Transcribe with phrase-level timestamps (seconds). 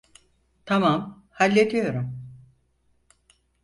[0.65, 2.31] Tamam, hallediyorum.